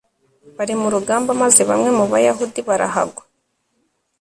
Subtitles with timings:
[0.57, 3.23] barema urugamba maze bamwe mu bayahudi barahagwa